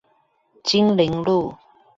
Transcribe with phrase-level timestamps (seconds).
[0.63, 1.53] 金陵路